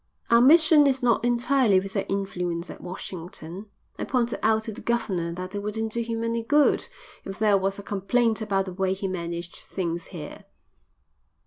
"Our 0.31 0.41
mission 0.41 0.87
is 0.87 1.03
not 1.03 1.23
entirely 1.23 1.79
without 1.79 2.09
influence 2.09 2.71
at 2.71 2.81
Washington. 2.81 3.67
I 3.99 4.03
pointed 4.03 4.39
out 4.41 4.63
to 4.63 4.71
the 4.71 4.81
governor 4.81 5.31
that 5.33 5.53
it 5.53 5.59
wouldn't 5.59 5.91
do 5.91 6.01
him 6.01 6.23
any 6.23 6.41
good 6.41 6.89
if 7.23 7.37
there 7.37 7.55
was 7.55 7.77
a 7.77 7.83
complaint 7.83 8.41
about 8.41 8.65
the 8.65 8.73
way 8.73 8.95
he 8.95 9.07
managed 9.07 9.57
things 9.57 10.05
here." 10.07 10.45